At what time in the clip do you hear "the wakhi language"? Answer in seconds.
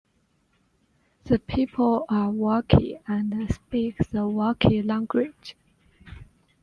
3.99-5.55